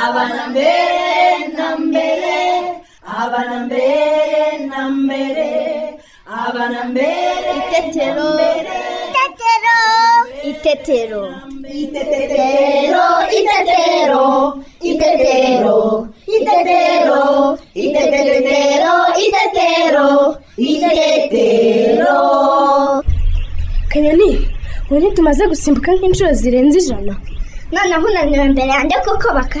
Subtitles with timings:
[0.00, 2.36] abana mbere na mbere
[3.22, 5.48] abana mbere na mbere
[6.44, 8.28] abana mbere Itetero.
[10.50, 11.22] Itetero.
[11.80, 13.06] Itetero,
[13.38, 14.24] itetero,
[14.90, 17.22] itetero, itetero,
[17.74, 20.08] itetero, itetero,
[20.56, 22.16] itetero.
[23.90, 24.30] kanyoni
[24.90, 27.14] ubu ntitumaze gusimbuka nk'inshuro zirenze ijana
[27.72, 29.60] noneho unaniwe imbere yanjye kuko baka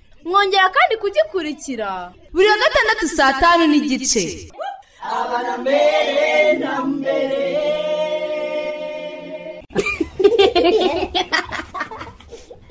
[0.25, 1.89] Mwongera kandi kugikurikira.
[2.33, 4.23] Buri wa gatandatu saa tanu n'igice.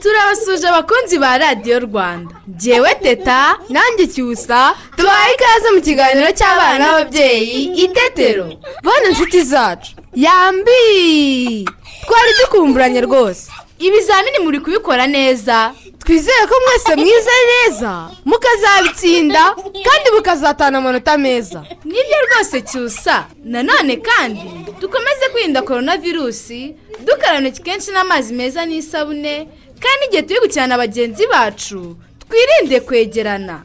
[0.03, 2.34] Turabasuje abakunzi ba radiyo rwanda.
[2.51, 4.59] Ngewe teta nanjye cyusa
[4.97, 8.47] tubaye ikaze mu kiganiro cy'abana n'ababyeyi itetero
[8.85, 9.92] bana inshuti zacu.
[10.25, 11.64] Yambi!
[12.07, 13.45] Twari dukumburanye rwose.
[13.81, 15.73] Ibizamini muri kubikora neza.
[15.98, 18.11] Twizere ko mwese mwize neza.
[18.25, 19.55] Mukazabitsinda
[19.86, 21.64] kandi mukazatana amanota meza.
[21.84, 23.27] Nibyo rwose cyusa.
[23.45, 24.41] Nanone kandi
[24.81, 29.48] dukomeze kwirinda korona virusi dukaraba intoki kenshi n'amazi meza n'isabune
[29.81, 31.97] kandi igihe turi gukina na bagenzi bacu
[32.28, 33.62] twirinde kwegerana.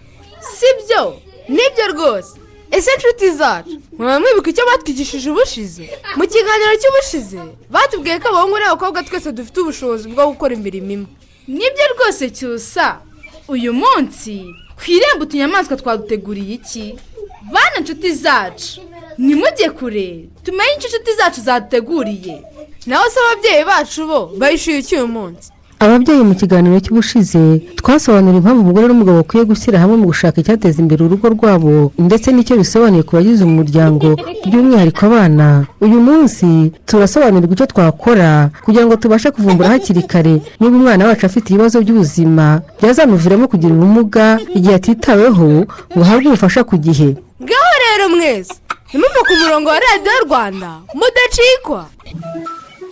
[0.55, 2.39] Si byo ni byo rwose.
[2.77, 3.69] Ese inshuti zacu.
[3.97, 5.83] Mwibuka icyo batwigishije ubushize.
[6.17, 11.07] Mu kiganiro cy'ubushize batubwiye ko abahungu n'abakobwa twese dufite ubushobozi bwo gukora imirimo imwe.
[11.47, 12.87] Nibyo rwose cyusa.
[13.47, 14.33] Uyu munsi
[14.77, 16.85] ku irembo utunyamaswa twaduteguriye iki?
[17.53, 18.81] Bana inshuti zacu
[19.17, 20.09] nimujye kure
[20.43, 22.35] tumenye icyo inshuti zacu zaduteguriye
[22.85, 25.51] naho se ababyeyi bacu bo bayishyuye iki uyu munsi?
[25.79, 27.43] Ababyeyi mu kiganiro cy'ubushize
[27.79, 32.55] twasobanura impamvu umugore n'umugabo bakwiye gushyira hamwe mu gushaka icyateza imbere urugo rwabo ndetse n'icyo
[32.61, 34.07] bisobanuye ku bagize umuryango
[34.47, 35.47] by'umwihariko abana.
[35.85, 36.47] Uyu munsi
[36.87, 38.31] turasobanurirwa icyo twakora
[38.65, 42.45] kugira ngo tubashe kuvumbura hakiri kare niba umwana wacu afite ibibazo by'ubuzima
[42.79, 44.25] byazamuviramo kugira ubumuga
[44.57, 45.47] igihe atitaweho
[45.93, 47.09] ngo ahabwe ubufasha ku gihe.
[47.43, 48.53] Ngaho rero mwese
[48.89, 51.81] ntimuve ku murongo wa radiyo rwanda mudacikwa.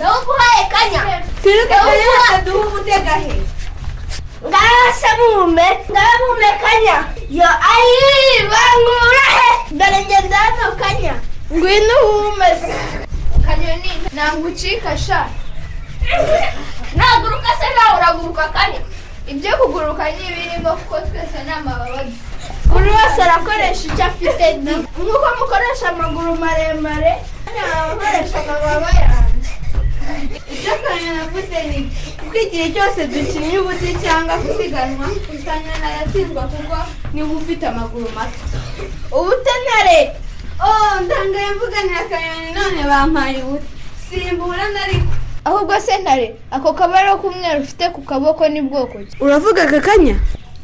[0.00, 1.00] Ndaguhaye kanya
[1.42, 3.34] twiruke kanya duhe umutega he
[4.48, 6.96] ngaho se mume ngaho mume kanya
[7.28, 7.48] yo
[9.36, 11.14] he dore ngenda hano kanya
[11.52, 12.72] ngwino uhumeze
[13.46, 15.26] kanyoni ntabwo ucika sha
[16.96, 18.80] naguruka se nawe uraguruka kanya
[19.28, 22.02] ibyo kuguruka ni ibirimo kuko twese ni amababa
[22.72, 27.12] buri wese arakoresha icyo afite ni nk'uko mukoresha amaguru maremare
[27.74, 29.50] abakoresha amababa yanjye
[30.54, 31.78] icyo kanyoni avuze ni
[32.18, 35.06] kuko igihe cyose dukinnye ubuti cyangwa gusiganwa
[35.44, 36.76] kanyoni aratsindwa kuko
[37.14, 38.38] niba ufite amaguru mato
[39.12, 39.98] ubutenere
[40.60, 43.66] oh ndangaye mvuganira akanyoni none bampaye ubuti
[44.08, 45.12] simbura nariko
[45.44, 50.16] ahubwo se ntare ako kabara k'umweru ufite ku kaboko ni bwoko ki uravuga aka kanya?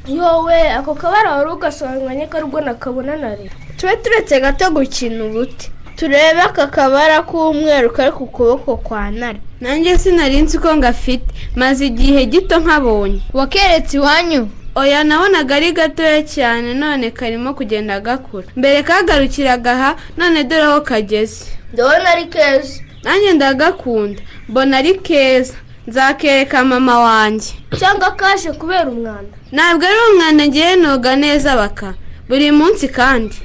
[0.06, 5.24] Yowe ako kabara wari ugasobanuranye ko ari bwo nakabona na rero tube turetse gato gukina
[5.24, 5.70] ubuti.
[5.96, 11.24] Turebe aka kabara k'umweru kari ku kuboko kwa ntare nanjye sinari nzi ko ngafite
[11.56, 13.20] maze igihe gito nkabonye.
[13.32, 14.48] Wakeretse iwanyu?
[14.74, 18.46] Oya nabonaga ari gatoya cyane none karimo kugenda gakura.
[18.56, 21.44] Mbere kagarukiraga aha none dore aho kageze.
[21.72, 22.80] Ndabona ari keza.
[23.04, 24.20] Nanjye ndagakunda.
[24.48, 25.54] Mbona ari keza.
[25.86, 27.52] Nzakereka mama wanjye.
[27.78, 29.32] Cyangwa kaje kubera umwanda.
[29.52, 31.94] Ntabwo ari umwana ngiye noga neza baka.
[32.28, 33.36] Buri munsi kandi.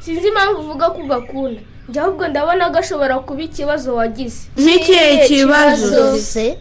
[0.00, 1.60] Sinzi impamvu uvuga ko ugakunda.
[1.88, 4.40] Njye ahubwo ndabona gashobora kuba ikibazo wagize.
[4.56, 6.18] Nk'ikihe kibazo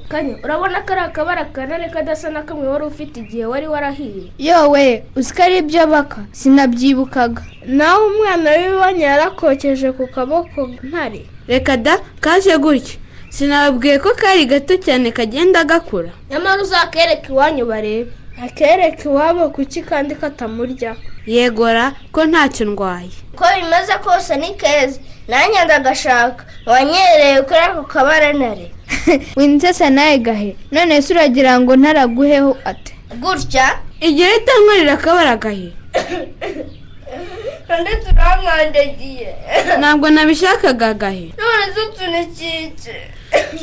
[0.10, 4.32] kanya urabona ko ari akabara kanane kadasa na kamwe wari ufite igihe wari warahiye?
[4.40, 6.22] Yowe uzi ko ari byo baka?
[6.32, 7.44] Sinabyibukaga.
[7.66, 11.26] Nawe umwana w'iwanyu yarakokeje ku kaboko ntare.
[11.48, 12.98] Reka da kaje gutya.
[13.30, 16.10] Sinababwiye ko kari gato cyane kagenda gakura.
[16.30, 18.12] Nyamara uzakereka iwanyu barebe.
[18.44, 20.96] Akereka iwabo kuki kandi katamurya?
[21.26, 23.10] Yegora ko ntacyo ndwaye.
[23.34, 26.46] Uko bimeze kose ni keza nanjye ndagashaka.
[26.66, 28.72] Wanyereye kuri ako kabara nare
[29.38, 30.56] winsesa nawe gahe?
[30.72, 32.94] None se uragira ngo ntaraguheho ate?
[33.20, 33.80] Gutya?
[34.02, 35.72] Igihe ritankorera akabara gahe?
[37.72, 39.36] Undi turamwandagiye.
[39.80, 41.34] Ntabwo nabishakaga gahe?
[41.38, 42.96] None se tunikike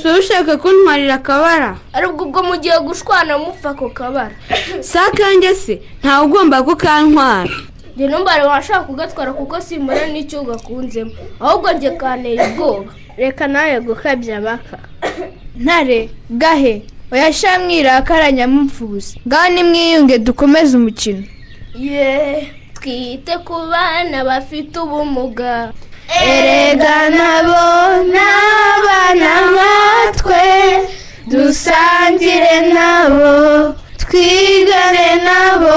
[0.03, 1.77] si ushaka kuntwarira akabara?
[1.93, 4.35] Aribwo ubwo mugiye gushwana mupfa ako kabara.
[4.81, 7.51] Si akanjye se ntawe ugomba kukantwara
[7.99, 11.11] njye numbare washaka kugatwara kuko simbona n'icyo gakunzemo.
[11.41, 14.79] Ahubwo njye kanteye ubwoba reka nawe gukabya baka
[15.59, 19.19] ntare gahe oyasha mwirakara nyamupfubuzi.
[19.27, 21.23] Ngaho nimwiyunge dukomeze umukino.
[21.75, 25.73] Ye twite ku bana bafite ubumuga.
[26.23, 27.63] Erega nabo
[28.13, 28.19] ni
[28.71, 30.43] abana nkatwe
[31.27, 35.75] dusangire nabo twigane nabo.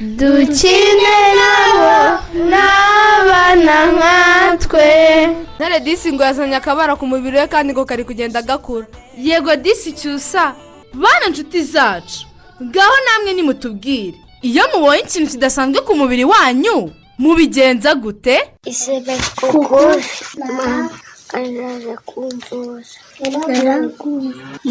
[0.00, 5.26] Dukine nabo ni abana nkatwe
[5.58, 8.86] ntare disi ngo yazanye akabara ku mubiri we kandi ngo kari kugenda gakura
[9.18, 10.54] yego disi cyusa
[10.94, 12.26] bana inshuti zacu
[12.62, 14.18] ngaho namwe nimutubwire.
[14.42, 18.38] Iyo mubonye ikintu kidasanzwe ku mubiri wanyu mubigenza gute?
[18.64, 19.94] Isebe kuko
[20.38, 20.90] mama
[21.34, 22.98] azaza kumvuza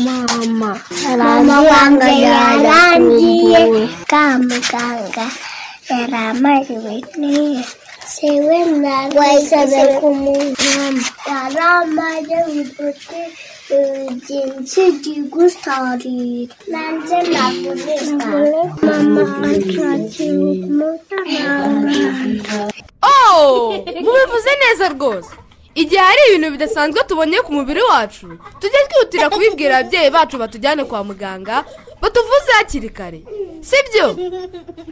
[0.05, 0.71] mama.
[1.17, 3.61] Mama wanjye yarangiye
[4.11, 5.25] ka muganga
[5.89, 7.75] yari amariwe neza
[8.13, 9.59] sewe narwaye
[9.99, 12.39] ku mama yari amaze
[12.75, 13.21] gute
[14.19, 18.31] byinshi digustarira nanjye navunika
[18.85, 22.59] mama ashakira umutaranga
[23.03, 25.31] oh mubivuze neza rwose
[25.81, 28.27] igihe hari ibintu bidasanzwe tubonye ku mubiri wacu
[28.59, 31.55] tujye twihutira kubibwira ababyeyi bacu batujyane kwa muganga
[32.01, 33.21] batuvuze hakiri kare.
[33.69, 34.07] Sibyo?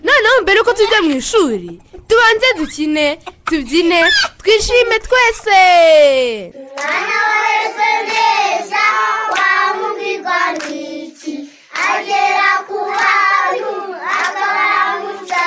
[0.06, 1.72] Noneho mbere yuko tujya mu ishuri
[2.08, 3.06] tubanze dukine
[3.48, 4.00] tubyine
[4.42, 5.62] twishime twese.
[6.78, 8.84] Mwana wese neza
[9.34, 11.36] wamubwirwa n'iki
[11.90, 13.74] agera ku bantu
[14.20, 15.44] akabaramutsa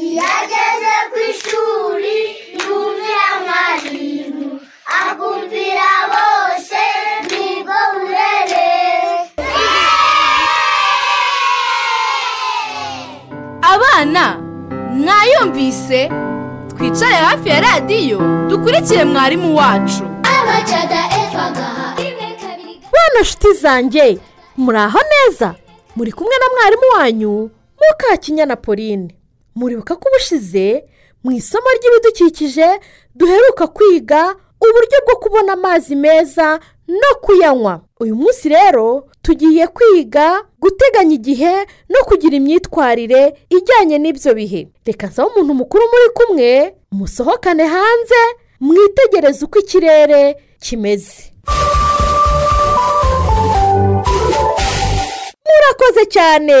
[0.00, 2.16] iyo ageze ku ishuri
[2.60, 4.39] yumvira mwarimu.
[4.98, 6.82] Akumvira bose
[7.30, 8.68] ni bwo burere
[13.62, 14.24] abana
[14.94, 16.10] mwayumvise
[16.78, 20.02] twicare hafi ya radiyo dukurikire mwarimu wacu.
[22.92, 24.18] Bana nshuti zanjye
[24.56, 25.54] muri aho neza?
[25.96, 27.50] Muri kumwe na mwarimu wanyu
[27.80, 29.14] mukakinyana pauline.
[29.54, 30.84] Muribuka ko ubushize
[31.24, 32.80] mu isomo ry'ibidukikije
[33.14, 37.80] duheruka kwiga uburyo bwo kubona amazi meza no kuyanywa.
[38.00, 41.52] Uyu munsi rero tugiye kwiga guteganya igihe
[41.88, 44.68] no kugira imyitwarire ijyanye n'ibyo bihe.
[44.86, 48.20] Reka nsaba umuntu mukuru muri kumwe musohokane hanze
[48.60, 51.32] mwitegereze uko ikirere kimeze.
[55.48, 56.56] Murakoze cyane.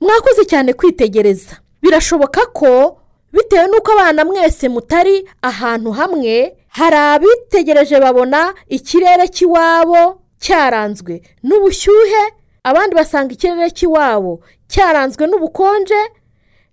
[0.00, 1.56] Mwakoze cyane kwitegereza.
[1.82, 2.98] Birashoboka ko
[3.32, 10.02] bitewe n'uko abana mwese mutari ahantu hamwe hari abitegereje babona ikirere cy'iwabo
[10.42, 11.14] cyaranzwe
[11.46, 12.22] n'ubushyuhe
[12.68, 14.32] abandi basanga ikirere cy'iwabo
[14.72, 16.00] cyaranzwe n'ubukonje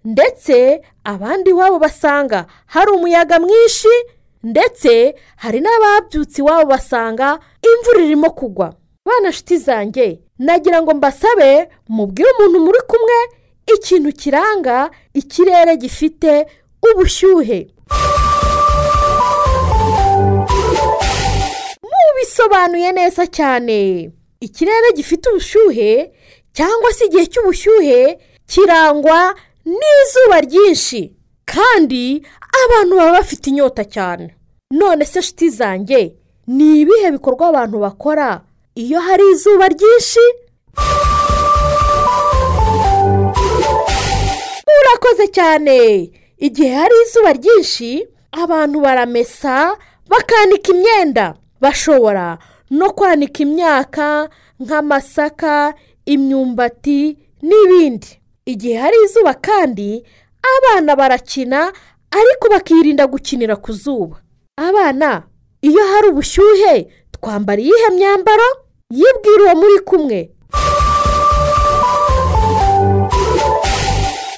[0.06, 0.82] ndetse
[1.14, 2.40] abandi iwabo basanga
[2.74, 3.94] hari umuyaga mwinshi
[4.44, 7.28] ndetse hari n'ababyutse iwabo basanga
[7.70, 8.74] imvura irimo kugwa.
[9.06, 13.18] Bana nshuti zanjye nagira ngo mbasabe mubwire umuntu muri kumwe
[13.76, 16.32] ikintu kiranga ikirere gifite
[16.90, 17.60] ubushyuhe.
[22.32, 24.10] Mubisobanuye neza cyane.
[24.40, 26.12] Ikirere gifite ubushyuhe
[26.54, 29.36] cyangwa se igihe cy'ubushyuhe kirangwa
[29.66, 31.12] n'izuba ryinshi.
[31.46, 32.24] Kandi
[32.66, 34.36] abantu baba bafite inyota cyane.
[34.72, 36.16] None se nshuti zanjye
[36.48, 38.42] ni ibihe bikorwa abantu bakora
[38.76, 40.24] iyo hari izuba ryinshi?
[44.68, 46.10] Murakoze cyane.
[46.40, 49.78] Igihe hari izuba ryinshi abantu baramesa
[50.10, 51.36] bakanika imyenda.
[51.62, 52.38] Bashobora
[52.72, 55.74] no kwanika imyaka nk'amasaka
[56.06, 58.20] imyumbati n'ibindi.
[58.46, 60.04] Igihe hari izuba kandi
[60.56, 61.72] abana barakina
[62.12, 64.18] ariko bakirinda gukinira ku zuba.
[64.58, 65.24] Abana
[65.62, 68.50] iyo hari ubushyuhe twambara iyihe myambaro?
[68.90, 70.20] Yibwira uwo muri kumwe.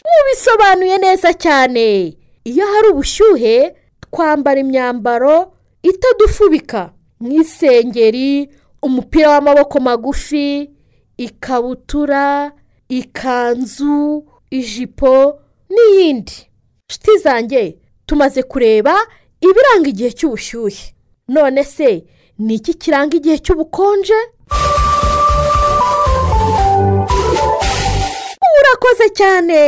[0.05, 2.13] Mubisobanuye neza cyane.
[2.43, 3.75] Iyo hari ubushyuhe
[4.11, 5.53] twambara imyambaro
[5.83, 6.91] itadufubika.
[7.23, 8.49] Nk'isengeri
[8.81, 10.69] umupira w'amaboko magufi
[11.17, 12.51] ikabutura
[12.89, 15.39] ikanzu ijipo
[15.69, 16.37] n'iyindi.
[16.89, 18.95] Nshuti zanjye tumaze kureba
[19.41, 20.83] ibiranga igihe cy'ubushyuhe.
[21.27, 22.03] None se
[22.39, 24.19] ni iki kiranga igihe cy'ubukonje?
[28.59, 29.59] Urakoze cyane!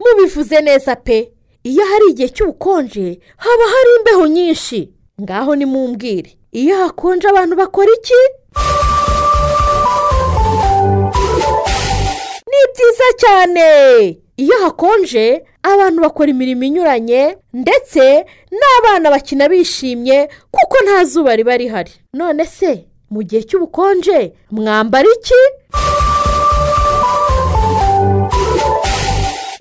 [0.00, 1.32] Mubivuze neza pe!
[1.64, 4.90] Iyo hari igihe cy'ubukonje haba hari imbeho nyinshi.
[5.22, 6.36] Ngaho nimumbwire.
[6.52, 8.20] Iyo hakonje abantu bakora iki?
[12.50, 13.66] Ni byiza cyane.
[14.36, 18.24] Iyo hakonje abantu bakora imirimo inyuranye ndetse
[18.58, 21.92] n'abana bakina bishimye kuko nta zuba riba rihari.
[22.14, 25.40] None se mu gihe cy'ubukonje mwambara iki?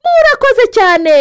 [0.04, 1.16] Murakoze cyane.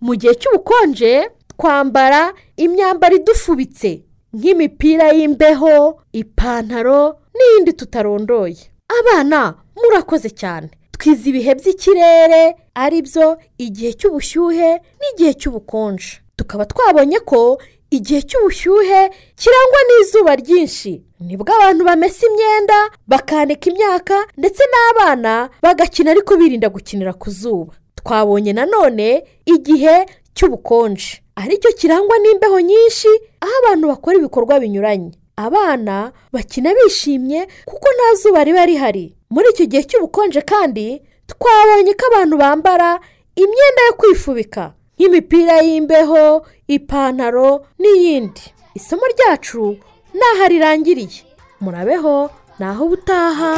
[0.00, 4.02] Mu gihe cy'ubukonje twambara imyambaro idufubitse.
[4.36, 7.00] Nk'imipira y'imbeho ipantaro
[7.36, 8.56] n'iyindi tutarondoye.
[8.98, 10.68] Abana murakoze cyane.
[10.92, 12.42] Twize ibihe by'ikirere
[12.74, 16.20] ari byo igihe cy'ubushyuhe n'igihe cy'ubukonje.
[16.36, 17.58] Tukaba twabonye ko
[17.90, 19.00] igihe cy'ubushyuhe
[19.40, 20.92] kirangwa n'izuba ryinshi.
[21.20, 22.78] Nibwo abantu bamesa imyenda
[23.08, 27.72] bakanika imyaka ndetse n'abana bagakina ariko birinda gukinira ku zuba.
[27.96, 31.22] Twabonye nanone igihe cy'ubukonje.
[31.36, 33.08] Aricyo kirangwa n'imbeho nyinshi
[33.40, 35.12] aho abantu bakora ibikorwa binyuranye.
[35.36, 39.16] Abana bakina bishimye kuko nta zuba riba rihari.
[39.30, 43.00] Muri icyo gihe cy'ubukonje kandi twabonye ko abantu bambara
[43.36, 44.72] imyenda yo kwifubika.
[44.96, 48.44] Nk'imipira y'imbeho ipantaro n'iyindi.
[48.74, 49.76] Isomo ryacu
[50.16, 51.20] ni aha rirangiriye
[51.60, 53.50] murabeho ni aho ubutaha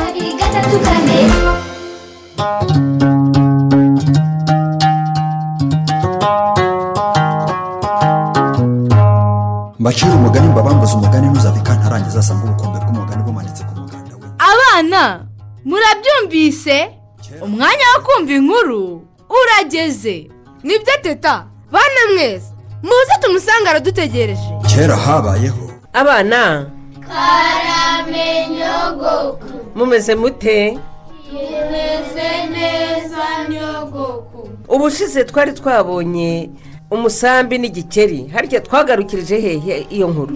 [9.78, 14.12] mbacira umugani mbabambuze umugani ntuzave kantarangiza asanga ubukombe bw'umugani bumanitse ku muganda
[14.50, 15.02] abana
[15.68, 16.76] murabyumvise?
[17.46, 18.82] Umwanya wo kumva inkuru?
[19.38, 20.16] Urageze.
[20.64, 21.34] Nibyo teta.
[21.72, 22.48] Bana mwese
[22.82, 25.70] muze tumusange aradutegereje kera habayeho.
[25.92, 26.66] Abana
[27.08, 30.78] karamenyogoku mumeze mute?
[31.28, 34.48] Tumeze neza nyogoku.
[34.68, 36.50] Ubushize twari twabonye
[36.90, 38.26] umusambi n'igikeri.
[38.32, 40.34] Harya twagarukirije hehe iyo nkuru?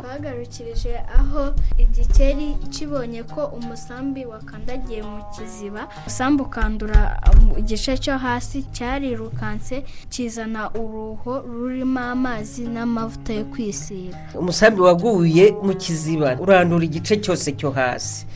[0.00, 5.88] Twagarukirije aho igikeri kibonye ko umusambi wakandagiye mu kiziba.
[6.00, 7.20] Umusambi ukandura
[7.58, 14.16] igice cyo hasi cyarirukanse kizana uruho rurimo amazi n'amavuta yo kwisiga.
[14.34, 18.26] Umusambi waguye mu kiziba urandura igice cyose cyo hasi.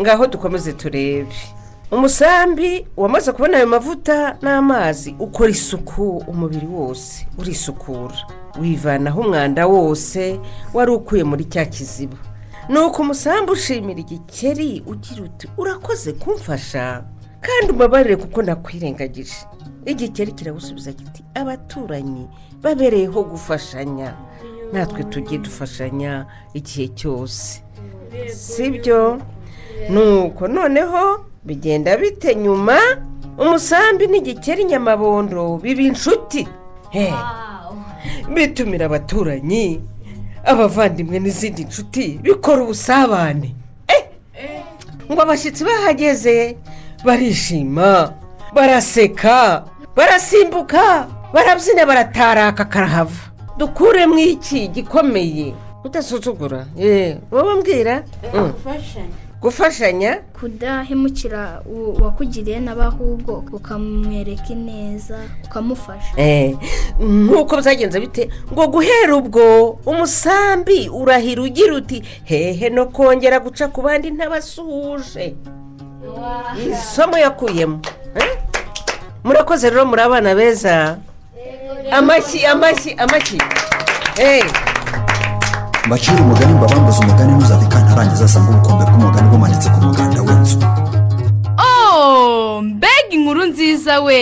[0.00, 1.34] Ngaho dukomeze turebe.
[1.90, 8.14] Umusambi wamaze kubona ayo mavuta n'amazi ukora isuku umubiri wose urisukura.
[8.60, 10.40] Wivanaho umwanda wose
[10.74, 12.16] wari ukuye muri cya kiziba.
[12.68, 17.04] Nuko umusambi ushimira igikeri ugira uti urakoze kumfasha.
[17.40, 19.34] Kandi ubabarire kuko nakwirengagije
[19.86, 22.28] igikeri kirawusubiza kiti abaturanyi
[22.62, 24.14] babereyeho gufashanya.
[24.72, 27.62] Natwe tujye dufashanya igihe cyose.
[28.34, 29.18] Sibyo?
[29.90, 32.76] Nuko noneho bigenda bite nyuma?
[33.38, 36.48] Umusambi n'igikeri nyamabondo biba inshuti.
[38.34, 39.80] Bitumira abaturanyi
[40.44, 43.54] abavandimwe n'izindi nshuti bikora ubusabane.
[43.88, 44.02] Eh,
[45.10, 46.56] ngo abashyitsi bahageze
[47.04, 48.12] barishima
[48.54, 49.64] baraseka
[49.96, 53.22] barasimbuka barabyina barataraka karahava.
[53.58, 55.54] Dukuremo iki gikomeye.
[55.84, 58.04] Udasuzugura yeee wowe mbwira.
[59.40, 66.12] Gufashanya kudahemukira uwakugiriye nabi ahubwo ukamwereka ineza ukamufasha.
[66.16, 66.56] Eh,
[67.00, 68.28] nk'uko byagenze bite?
[68.52, 69.42] Ngo guhera ubwo
[69.86, 75.34] umusambi urahira ugira uti hehe no kongera guca ku bandi ntabasuhuje
[76.68, 77.80] isomo yakuyemo.
[78.16, 78.32] Eh?
[79.24, 80.98] murakoze rero muri abana beza.
[81.92, 83.38] Amashyi amashyi amashyi.
[84.20, 84.44] Eh,
[85.86, 90.56] mbacira umugani mbabambuze umugani ntuzave kantarangiza asanga ubukombe bw'umugani bumanitse ku muganda w'inzu.
[91.58, 94.20] Oh mbega inkuru nziza we.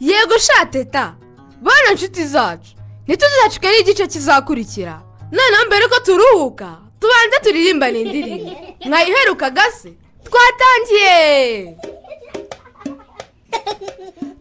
[0.00, 1.14] Yego sha teta.
[1.62, 2.70] Bana nshuti zacu
[3.06, 5.00] ntituzacike n'igice kizakurikira.
[5.32, 6.68] Noneho mbere ko turuhuka
[7.00, 8.50] tubanze turirimbane indirimbo.
[8.84, 9.90] Mwayiherukaga se
[10.26, 11.76] twatangiye.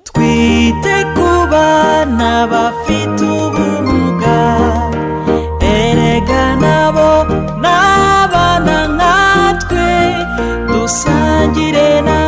[0.03, 3.54] Twite ku bana bafite ubumuga
[10.85, 12.24] dusangire nabo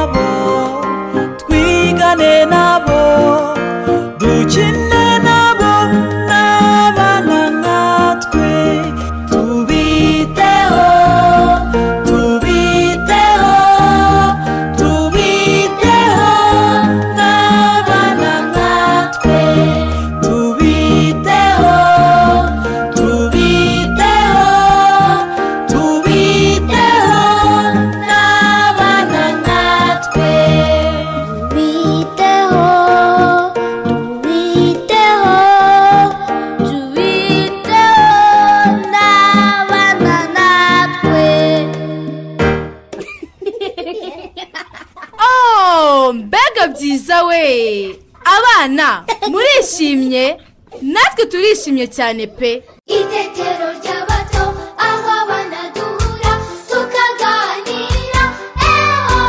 [51.47, 52.51] turishimye cyane pe.
[52.97, 54.43] Itetero ry'abato
[54.87, 56.33] aho abana duhura
[56.69, 58.23] tukaganira
[58.71, 59.21] eho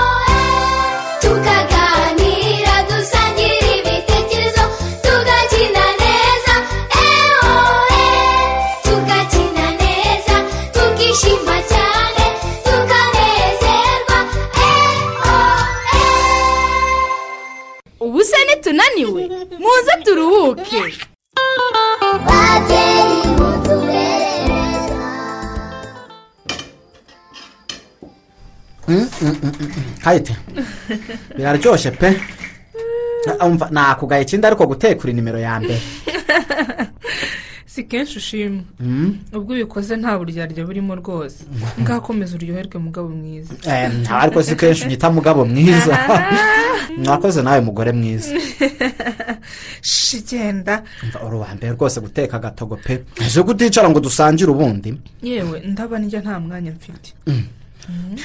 [1.23, 4.65] tukaganira dusangira ibitekerezo
[5.05, 6.55] tugakina neza
[7.07, 7.55] eho
[8.87, 10.37] tugakina neza
[10.75, 12.25] tukishima cyane
[12.67, 14.19] tukanezerwa
[14.67, 15.37] eho
[18.05, 19.23] ubu se nitunaniwe
[19.63, 20.83] muze turuhuke.
[30.05, 30.37] Hayite
[31.37, 32.17] biraryoshye pe.
[33.71, 35.81] Nakugaye ikindi ariko gutekura nimero ya mbere.
[37.69, 39.19] Si kenshi ushimwa Mm.
[39.33, 41.45] ubwo ubikoze nta buryarya burimo rwose.
[41.81, 43.53] Ngakomeza uryoherwe mugabo mwiza.
[44.21, 45.93] Ariko si kenshi unyita mugabo mwiza.
[47.05, 48.33] Mwakoze nawe mugore mwiza.
[49.83, 50.83] Shigenda
[51.57, 53.05] mbere rwose guteka agatogo pe.
[53.21, 54.99] Ese kuticara ngo dusangire ubundi.
[55.23, 57.13] Yewe ndaba njya nta mwanya mfite.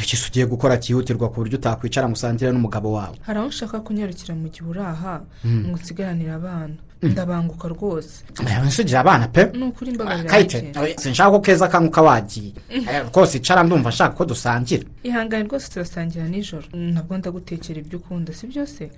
[0.03, 3.15] Iki se ugiye gukora cyihutirwa ku buryo utakwicara ngo usangire n'umugabo wawe.
[3.21, 5.21] Hari aho ushaka kunyarukira mu gihe uri aha?
[5.45, 6.75] Ngo usigaranire abana.
[7.03, 8.23] Ndabanguka rwose.
[8.49, 9.45] Yewe nsugira abana pe.
[9.57, 13.89] Ni ukuri imbaga kayite birangiye oya, sinshaka ko keza kanguka wagiye Eh, rwose icara ndumva
[13.89, 14.83] nshaka ko dusangira.
[15.03, 16.63] Ihangane rwose turasangira nijoro.
[16.73, 18.89] Ntabwo ndagutekera ibyo ukunda si byose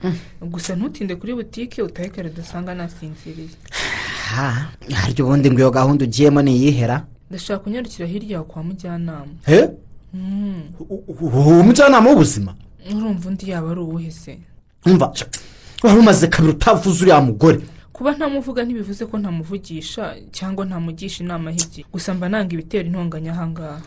[0.41, 3.49] gusa ntutinde kuri butike utahe kare dusanga nasinziriye.
[4.31, 7.05] Ha harya ubundi ngo iyo gahunda ugiyemo niyihera?
[7.29, 9.33] Ndashaka kunyarukira hirya kwa mujyanama.
[9.45, 9.69] He?
[10.13, 10.61] Mm.
[11.19, 12.55] uwo mujyanama w'ubuzima?
[12.91, 14.37] Urumva undi yaba ari uwuhe se?
[14.85, 15.13] Umva
[15.83, 17.59] wari umaze kabiri utavuze uriya mugore.
[17.95, 23.79] Kuba ntamuvuga ntibivuze ko ntamuvugisha cyangwa ntamugisha inama hirya gusa mba nanga ibitera intonganya ahangaha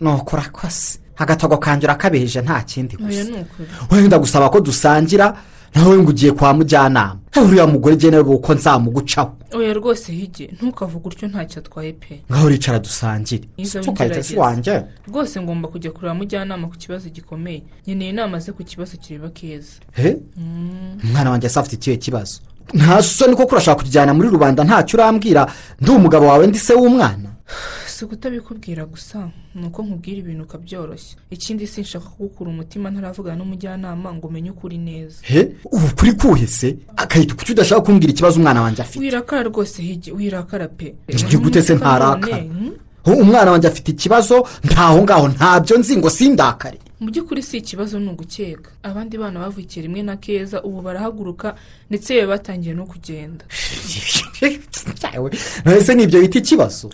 [0.00, 3.24] nuko urakoze agatogo kanjye urakabihije nta kindi gusa.
[3.24, 3.44] Ni
[3.90, 5.36] wenda gusaba ko dusangira
[5.74, 7.18] nawe ngo ugiye kwa mujyanama.
[7.36, 9.36] Uriya mugore ugene uko nzamugucaho.
[9.54, 12.22] Oya rwose hige ntukavuge utyo ntacyo atwaye pe.
[12.30, 13.44] Ngaho uricara dusangire
[13.84, 17.62] tukahita si wanjye rwose ngomba kujya kureba mujyanama ku kibazo gikomeye.
[17.86, 20.16] Nkeneye inama ze ku kibazo kireba keza he?
[20.36, 20.98] Mm.
[21.04, 22.40] umwana wanjye ase afite ikihe kibazo.
[22.72, 25.46] Nta soni koko urashaka kujyana muri rubanda ntacyo urambwira.
[25.80, 27.30] Ndi umugabo wawe ndi se w'umwana.
[27.86, 34.26] Si ukutabikubwira gusa ni uko nkubwira ibintu ukabyoroshya ikindi sinshaka kugukura umutima ntaravugana n'umujyanama ngo
[34.26, 35.16] umenye ukuri neza.
[35.22, 35.52] He?
[35.64, 39.00] Ubu kuri kuhese akahita kuki udashaka kumbwira ikibazo umwana wanjye afite.
[39.04, 39.78] Wirakara rwose
[40.16, 40.94] wirakara pe.
[41.42, 42.50] Gute se None,
[43.04, 46.78] Ho, umwana wanjye afite ikibazo ntaho ngaho ntabyo nzi ngo sindakare.
[47.04, 48.70] Mu by'ukuri si ikibazo ni ugukeka.
[48.82, 51.54] Abandi bana bavukiye rimwe na keza ubu barahaguruka
[51.90, 53.44] ndetse yewe batangiye no kugenda.
[55.78, 56.90] Ese ni byo bita ikibazo?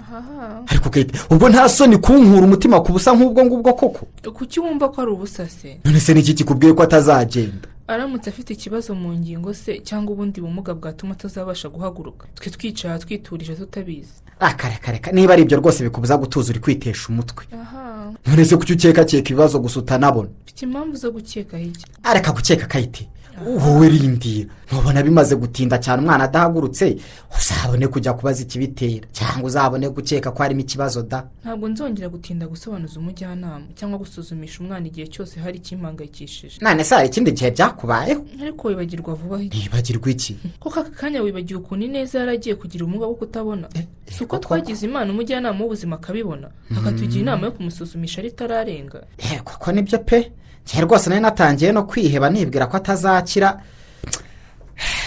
[0.66, 0.90] Ariko
[1.30, 4.06] ubwo nta soni kunkura umutima ku busa nk'ubwo ngubwo koko?
[4.34, 5.78] Kuki wumva ko ari ubusa se?
[5.84, 7.68] None se niki kikubwiye ko atazagenda?
[7.92, 12.26] Aramutse afite ikibazo mu ngingo se cyangwa ubundi bumuga bwatuma atazabasha guhaguruka?
[12.34, 14.22] Twe twicara twiturije tutabizi.
[14.40, 17.44] Akareka niba ari ibyo rwose bikubuza gutuza uri kwitesha umutwe.
[17.52, 18.12] Aha.
[18.26, 20.28] None se kuki ukekakeka ibibazo gusa utanabona?
[20.44, 23.08] Mfite impamvu zo gukeka hirya areka gukeka kayite
[23.46, 26.96] wowe rindira ntubona bimaze gutinda cyane umwana adahagurutse
[27.38, 31.26] uzabone kujya kubaza ikibitera cyangwa uzabone gukeka ko harimo ikibazo da?
[31.42, 36.58] Ntabwo nzongera gutinda gusobanuza umujyanama cyangwa gusuzumisha umwana igihe cyose hari ikimpangayikishije.
[36.60, 38.22] None se hari ikindi gihe byakubayeho?
[38.42, 40.36] Ariko wibagirwa vuba ntibagirwe iki?
[40.60, 43.68] Kuko aka kanya wibagiwe ukuntu ineza yaragiye kugira ubumuga bwo kutabona?
[44.10, 46.48] Si uko twagize imana umujyanama w'ubuzima akabibona.
[46.78, 49.02] Akatugira inama yo kumusuzumisha ritararenga
[49.44, 50.32] kuko ni byo pe?
[50.64, 53.60] Njye rwose nari natangiye no kwiheba nibwira ko atazakira.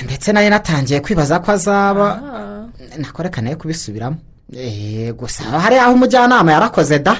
[0.03, 2.07] Ndetse nari natangiye kwibaza ko azaba
[2.97, 4.17] nakoreka nawe kubisubiramo.
[5.17, 7.15] Gusa hari aho umujyanama yarakoze da?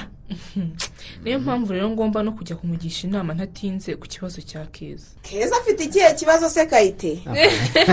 [1.24, 5.06] Niyo mpamvu rero ngomba no kujya kumugisha inama ntatinze ku kibazo cya keza.
[5.22, 7.18] Keza afite ikihe kibazo se kayite?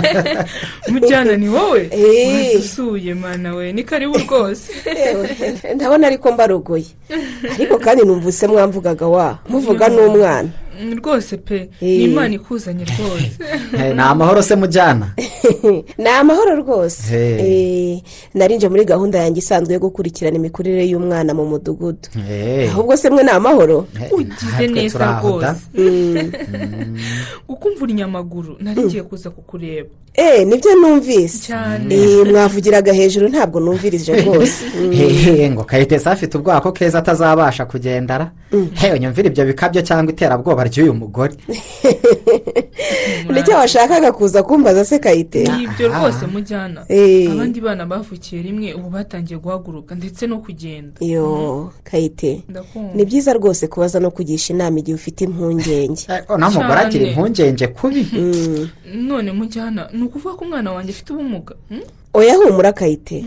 [0.91, 1.89] Mujyana ni wowe?
[1.91, 2.53] Eh.
[2.53, 3.73] wadusuye mana we.
[3.73, 4.71] Ni karibu rwose.
[5.05, 5.29] Ewe,
[5.75, 6.85] ndabona ariko mbarogoye.
[7.53, 9.39] Ariko kandi numvise mwamvugaga wa?
[9.49, 10.49] Muvuga n'umwana.
[10.95, 11.55] Rwose pe.
[11.55, 11.69] Eh.
[11.81, 13.31] ni imana ikuzanye rwose.
[13.77, 15.13] Eh, ni amahoro se mujyana
[15.97, 17.03] ni amahoro rwose.
[17.15, 18.01] Eh,
[18.33, 22.09] narinje muri gahunda yanjye isanzwe yo gukurikirana imikurire y'umwana mu mudugudu.
[22.71, 25.61] Ahubwo se mwe ni amahoro ugize neza rwose.
[27.47, 29.89] Ukumvura inyamaguru nari ngiye kuza kukureba.
[30.17, 31.47] Eee ni byo numvise.
[31.47, 31.95] Cyane.
[31.95, 34.65] Eh, mwavugiraga hejuru ntabwo numvirije rwose.
[34.81, 34.91] Mm.
[34.91, 38.31] hehe ngo kayitesi afite ubwoba ko keza atazabasha kugendara.
[38.73, 41.33] Hewe nyumvira ibyo bikabyo cyangwa iterabwoba ry'uyu mugore
[43.33, 46.85] ni cyo washakaga kuza kumbaza se kayite ni ibyo rwose mujyana.
[46.87, 47.31] Eh.
[47.31, 50.97] abandi bana bavukiye rimwe ubu batangiye guhaguruka ndetse no kugenda.
[50.99, 52.43] Yo kayite
[52.95, 56.05] ni byiza rwose kubaza no kugisha inama igihe ufite impungenge.
[56.37, 58.07] Naho umugore agira impungenge kubi?
[58.93, 59.89] None mujyana.
[59.93, 61.55] Ni ukuvuga ko umwana wanjye afite ubumuga.
[61.69, 61.81] Hmm?
[62.13, 63.25] oya humura kayite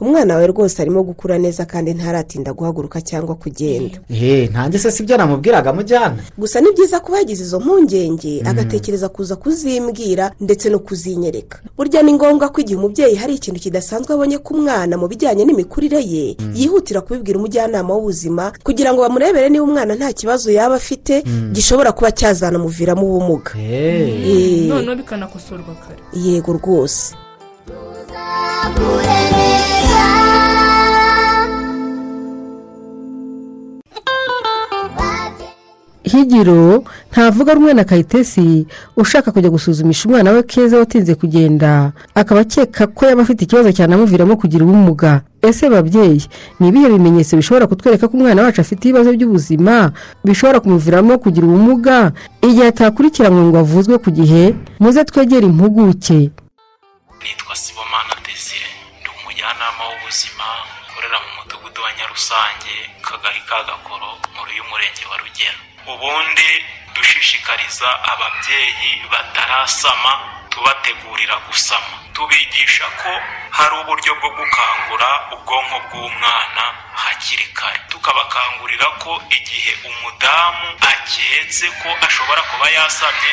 [0.00, 3.98] umwana wawe rwose arimo gukura neza kandi ntaratinda guhaguruka cyangwa kugenda.
[4.10, 6.16] Eee ntange se sibyo namubwiraga mujyana.
[6.38, 8.33] Gusa ni byiza kuba yagize izo mpungenge.
[8.44, 11.58] Agatekereza kuza kuzimbwira ndetse no kuzinyereka.
[11.76, 16.00] Burya ni ngombwa ko igihe umubyeyi hari ikintu kidasanzwe abonye ku mwana mu bijyanye n'imikurire
[16.02, 21.92] ye yihutira kubibwira umujyanama w'ubuzima kugira ngo bamurebere niba umwana nta kibazo yaba afite gishobora
[21.92, 23.52] kuba cyazanamuviramo ubumuga.
[23.58, 26.00] Eh, noneho bikanakosorwa kare.
[26.14, 27.14] Yego rwose.
[36.16, 41.92] Higiro ntavuga rumwe na kayitesi ushaka kujya gusuzumisha umwana we keza watinze kugenda.
[42.14, 45.22] Akaba akeka ko yaba afite ikibazo cyanamuviramo kugira ubumuga.
[45.42, 46.24] Ese babyeyi
[46.60, 49.92] ni ibihe bimenyetso bishobora kutwereka ko umwana wacu afite ibibazo by'ubuzima
[50.24, 52.12] bishobora kumuviramo kugira ubumuga?
[52.42, 56.30] Igihe atakurikiranwe ngo avuzwe ku gihe muze twegere impuguke.
[57.22, 58.68] Nitwa sibomana desire
[59.00, 60.46] ndi umujyanama w'ubuzima
[60.88, 62.74] ukorera mu mudugudu wa nyarusange
[63.06, 70.12] kagari ka gakoro nkuru y'umurenge wa rugero ubundi dushishikariza ababyeyi batarasama
[70.50, 71.98] tubategurira gusama.
[72.14, 73.10] Tubigisha ko
[73.50, 77.80] hari uburyo bwo gukangura ubwonko bw'umwana hakiri kare.
[77.90, 83.32] Tukabakangurira ko igihe umudamu aketse ko ashobora kuba yasamye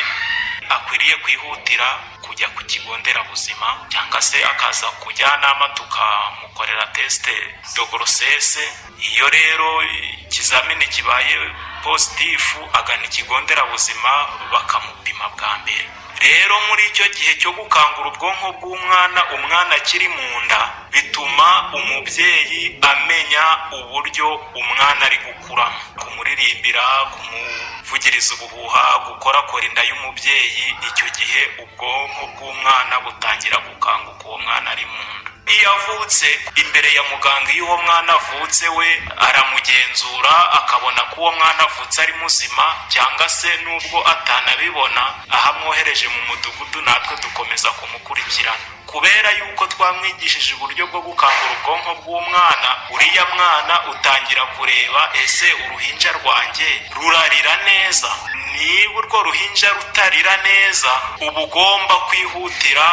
[0.74, 1.86] akwiriye kwihutira
[2.26, 7.34] kujya ku kigo nderabuzima cyangwa se akaza kujyanama tukamukorera tesite
[7.76, 8.64] dogorosese
[8.98, 9.82] iyo rero
[10.26, 11.38] ikizamini kibaye
[11.84, 14.10] positifu agana ikigo nderabuzima
[14.52, 15.88] bakamupima bwa mbere.
[16.22, 20.60] Rero muri icyo gihe cyo gukangura ubwonko bw'umwana umwana akiri mu nda
[20.92, 31.42] bituma umubyeyi amenya uburyo umwana ari gukuramo kumuririmbira kumuvugiriza ubuhuha gukorakora inda y'umubyeyi icyo gihe
[31.62, 35.31] ubwonko bw'umwana butangira gukanguka uwo mwana ari mu nda.
[35.46, 36.26] Iyo avutse
[36.56, 42.12] imbere ya muganga iyo uwo mwana avutse we aramugenzura akabona ko uwo mwana avutse ari
[42.12, 48.64] muzima cyangwa se n'ubwo atanabibona aho amwohereje mu mudugudu natwe dukomeza kumukurikirana.
[48.86, 56.68] Kubera yuko twamwigishije uburyo bwo gukangura ubwonko bw'umwana uriya mwana utangira kureba ese uruhinja rwanjye
[56.94, 58.10] rurarira neza?
[58.52, 62.86] Niba urwo ruhinja rutarira neza uba ugomba kwihutira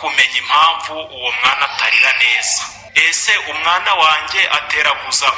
[0.00, 2.62] kumenya impamvu uwo mwana atarira neza.
[2.94, 5.32] Ese umwana wanjye ateraguza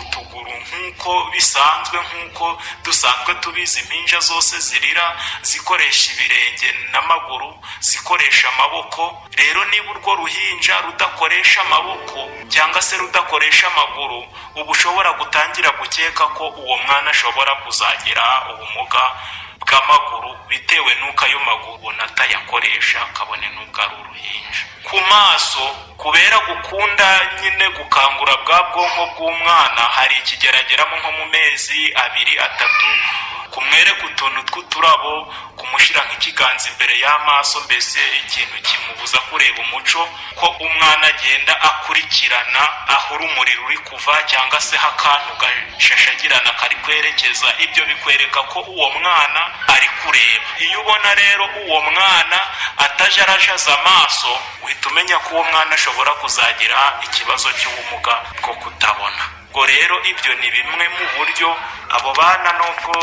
[0.00, 3.80] utuguru nk'uko bisanzwe nk'uko dusanzwe tubizi?
[3.80, 9.02] Impinja zose zirira zikoresha ibirenge n'amaguru zikoresha amaboko.
[9.36, 14.18] Rero niba urwo ruhinja rudakoresha amaboko cyangwa se rudakoresha amaguru
[14.54, 19.02] uba ushobora gutangira gukeka ko uwo mwana ashobora kuzagira ubumuga
[19.68, 24.62] bw'amaguru bitewe n'uko ayo maguru ubona atayakoresha kabone n'ubwo ari uruhinja.
[24.82, 25.60] Ku maso
[26.00, 27.08] kubera gukunda
[27.40, 32.86] nyine gukangura bwa bwonko bw'umwana hari ikigerageramo nko mu mezi abiri atatu
[33.52, 35.12] kumwereka utuntu tw'uturabo
[35.58, 40.00] kumushyira nk'ikiganza imbere y'amaso mbese ikintu kimubuza kureba umuco
[40.38, 42.62] ko umwana agenda akurikirana
[42.94, 49.40] aho urumuri ruri kuva cyangwa se akantu gashashagirana kari kwerekeza ibyo bikwereka ko uwo mwana
[49.74, 50.44] ari kureba.
[50.58, 52.38] Iyo ubona rero uwo mwana
[52.78, 54.30] ataje arajaza amaso
[54.62, 59.37] uhita umenya ko uwo mwana ashobora kuzagira ikibazo cy'ubumuga bwo kutabona.
[59.48, 61.48] Ubwo rero ibyo ni bimwe mu buryo
[61.96, 62.94] abo bana nubwo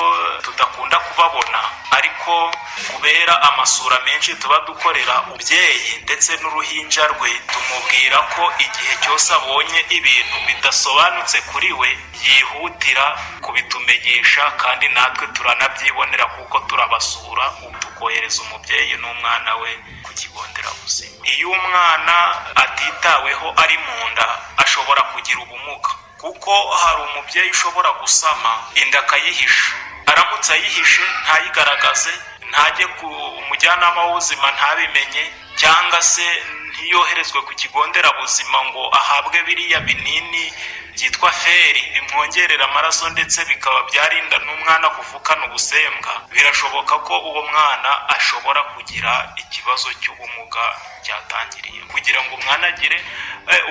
[0.45, 1.59] tudakunda kubabona.
[1.91, 2.51] Ariko
[2.93, 10.37] kubera amasura menshi tuba dukorera umubyeyi ndetse n'uruhinja rwe tumubwira ko igihe cyose abonye ibintu
[10.47, 11.89] bidasobanutse kuri we
[12.23, 13.05] yihutira
[13.41, 19.71] kubitumenyesha kandi natwe turanabyibonera kuko turabasura ubu tukohereza umubyeyi n'umwana we
[20.05, 21.25] ku kigo nderabuzima.
[21.25, 22.15] Iyo umwana
[22.63, 24.27] atitaweho ari mu nda
[24.61, 25.89] ashobora kugira ubumuga.
[26.21, 26.51] Kuko
[26.81, 29.73] hari umubyeyi ushobora gusama inda akayihisha.
[30.05, 32.13] Aramutse ayihishe ntayigaragaze
[32.49, 33.07] ntajye ku
[33.41, 35.23] umujyanama w'ubuzima ntabimenye
[35.59, 36.25] cyangwa se
[36.69, 40.53] ntiyoherezwe ku kigo nderabuzima ngo ahabwe biriya binini
[40.95, 46.13] byitwa feri bimwongerera amaraso ndetse bikaba byarinda n'umwana kuvukana ubusembwa.
[46.31, 50.63] Birashoboka ko uwo mwana ashobora kugira ikibazo cy'ubumuga
[51.03, 51.81] cyatangiriye.
[51.91, 52.97] Kugira ngo umwana agire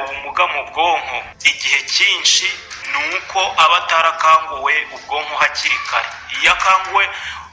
[0.01, 1.17] ubumuga mu bwonko
[1.51, 2.47] igihe cyinshi
[2.93, 6.09] ni uko aba atarakanguwe ubwonko hakiri kare.
[6.41, 7.05] Iyo akanguwe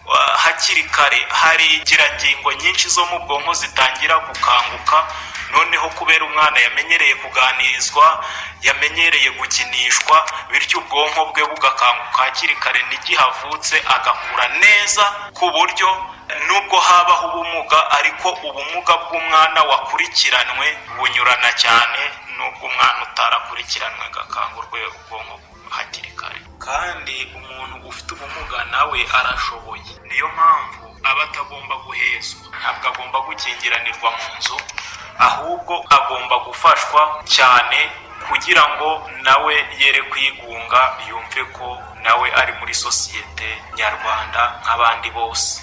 [0.05, 4.97] uh, hakiri kare hari ingirangingo nyinshi zo mu bwonko zitangira gukanguka
[5.53, 8.25] noneho kubera umwana yamenyereye kuganirizwa
[8.61, 10.17] yamenyereye gukinishwa
[10.51, 12.81] bityo ubwonko bwe bugakanguka hakiri kare.
[12.89, 15.89] N'igihe avutse agakura neza ku buryo
[16.47, 22.01] nubwo habaho ubumuga ariko ubumuga bw'umwana wakurikiranwe bunyurana cyane
[22.37, 25.35] n'ubwo umwana utarakurikiranwe agakangurwe ubwonko
[25.69, 26.39] hakiri kare.
[26.65, 29.91] Kandi umuntu ufite ubumuga nawe arashoboye.
[30.07, 32.45] Niyo mpamvu aba atagomba guhezwa.
[32.59, 34.57] Ntabwo agomba gukingiranirwa mu nzu
[35.27, 37.01] ahubwo agomba gufashwa
[37.36, 37.79] cyane
[38.27, 38.89] kugira ngo
[39.25, 41.67] nawe yere kwigunga yumve ko
[42.05, 45.62] nawe ari muri sosiyete nyarwanda nk'abandi bose.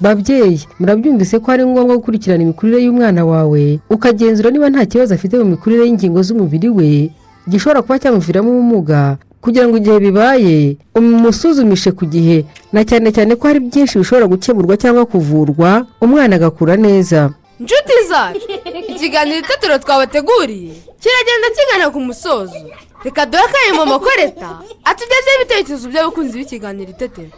[0.00, 5.44] Babyeyi murabyumvise ko ari ngombwa gukurikirana imikurire y'umwana wawe ukagenzura niba nta kibazo afite mu
[5.54, 6.90] mikurire y'ingingo z'umubiri we
[7.48, 12.42] gishobora kuba cyamuviramo ubumuga kugira ngo igihe bibaye umusuzumishe ku gihe.
[12.72, 17.30] Na cyane cyane ko hari byinshi bishobora gukemurwa cyangwa kuvurwa umwana agakura neza.
[18.14, 18.46] Zacu
[18.94, 20.72] ikiganiro itetero twabateguriye
[21.02, 22.58] kiragenda kigana ku musozo
[23.04, 24.50] reka duhe akanya mama koreta
[24.90, 27.30] atugezeho ibitekerezo by'abakunzi b'ikiganiro itetero.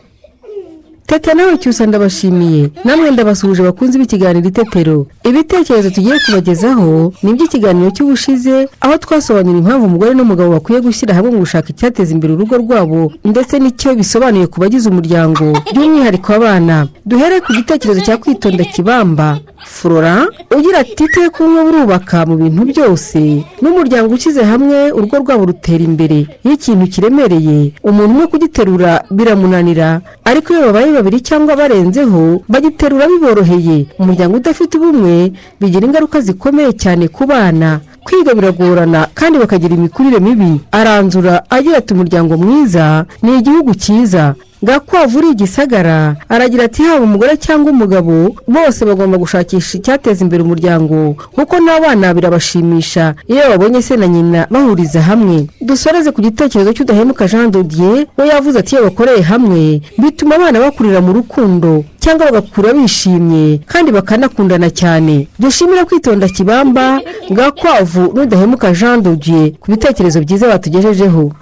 [1.07, 2.71] Teta nawe cyusa ndabashimiye.
[2.85, 5.07] Namwe ndabasuhuje abakunzi b'ikiganiro itetero.
[5.25, 11.39] Ibitekerezo tugiye kubagezaho ni iby'ikiganiro cy'ubushize aho twasobanura impamvu umugore n'umugabo bakwiye gushyira hamwe mu
[11.47, 16.77] gushaka icyateza imbere urugo rwabo ndetse n'icyo bisobanuye ku bagize umuryango by'umwihariko abana.
[17.07, 19.39] Duhere ku gitekerezo cya kwitonda kibamba.
[19.67, 20.27] Flora
[20.57, 23.19] ugira ati iteka ubumwe burubaka mu bintu byose
[23.63, 26.19] n'umuryango ushyize hamwe urugo rwabo rutera imbere.
[26.45, 30.01] Iyo ikintu kiremereye umuntu umwe kugiterura biramunanira.
[30.25, 33.87] Ariko iyo babaye babiri cyangwa barenzeho bagiterura biboroheye.
[33.99, 37.81] Umuryango udafite ubumwe bigira ingaruka zikomeye cyane ku bana.
[38.07, 40.61] Kwiga biragorana kandi bakagira imikurire mibi.
[40.73, 44.35] Aranzura agira ati umuryango mwiza ni igihugu cyiza.
[44.63, 46.17] Gakwavu uri igisagara.
[46.29, 53.15] Aragira ati haba umugore cyangwa umugabo bose bagomba gushakisha icyateza imbere umuryango kuko n'abana birabashimisha.
[53.29, 55.47] Iyo babonye se na nyina bahuriza hamwe.
[55.61, 61.01] Dusoreze ku gitekerezo cy'udahemuka jean dodier we yavuze ati iyo bakoreye hamwe bituma abana bakurira
[61.01, 65.29] mu rukundo cyangwa bagakura bishimye kandi bakanakundana cyane.
[65.39, 71.33] Dushimira kwitonda kibamba gakwavu n'udahemuka jean dodier ku bitekerezo byiza batugejejeho.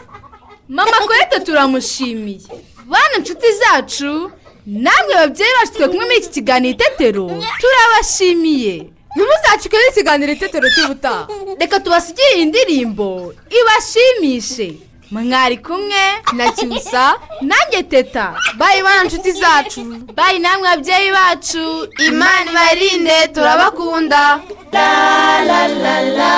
[0.69, 2.41] Mama koreta turamushimiye.
[2.91, 4.31] Bana inshuti zacu
[4.67, 7.27] namwe babyeyi bacu twe kumwe muri iki kiganiro itetero
[7.61, 8.75] turabashimiye
[9.15, 11.27] ntimuzacike n'ikiganiro itetero cy'ubutaha
[11.61, 14.69] reka tubasigire iyi ndirimbo ibashimishe
[15.11, 17.05] mwari kumwe na cyusa
[17.49, 19.81] nanjye teta bayi bana inshuti zacu
[20.17, 21.65] bayi namwe babyeyi bacu
[22.09, 24.41] imana ibarinde turabakunda
[24.73, 26.33] la la la la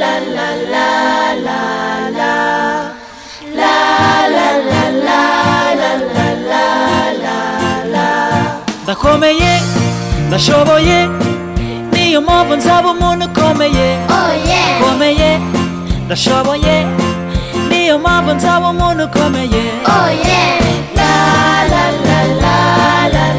[0.00, 0.48] la la
[1.46, 1.58] la
[2.16, 2.32] la
[3.58, 3.74] la
[9.04, 9.52] ukomeye
[10.28, 10.98] ndashoboye
[11.92, 13.88] niyo mpamvu nzaba umuntu ukomeye
[14.80, 15.30] ukomeye
[16.06, 16.74] ndashoboye
[17.68, 19.62] niyo mpamvu nzaba umuntu ukomeye
[20.96, 21.12] la
[21.72, 23.34] la la la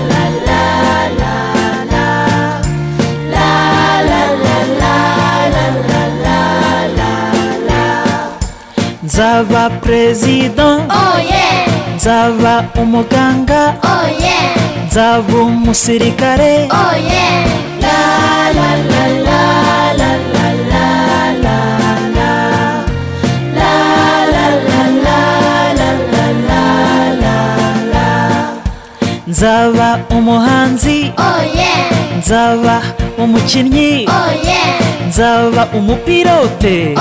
[9.03, 10.65] nzaba perezida
[12.05, 14.53] nzaba umuganga Oh yeah
[14.87, 17.49] nzaba umusirikare Oh yeah
[17.81, 17.97] La
[18.57, 19.41] la la la
[19.99, 20.85] la la la
[21.45, 21.57] la
[22.17, 22.31] la
[23.57, 23.73] La
[24.33, 25.19] la la la
[25.79, 26.63] la la la
[27.23, 27.37] la
[27.93, 28.07] la
[29.27, 32.81] nzaba umuhanzi Oh yeah nzaba
[33.17, 36.93] umukinnyi Oh yeah nzaba umupilote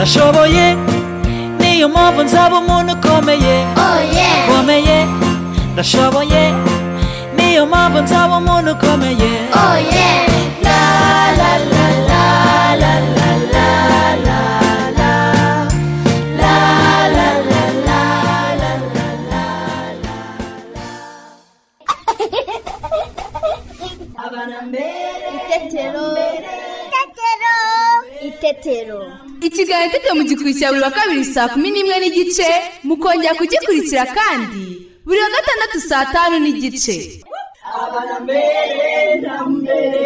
[0.00, 0.76] ndashoboye
[1.60, 4.00] niyo mpamvu nzaba umuntu ukomeye Oh
[4.48, 5.06] ukomeye
[5.72, 6.42] ndashoboye
[7.36, 9.30] niyo mpamvu nzaba umuntu ukomeye
[28.50, 29.00] Itetero.
[29.46, 32.48] ikiganiro itetero mu gikurikira buri wa kabiri saa kumi n'imwe n'igice
[32.86, 34.62] mukongera kugikurikira kandi
[35.06, 36.96] buri wa gatandatu saa tanu n'igice
[37.82, 40.04] abana mbere na mbere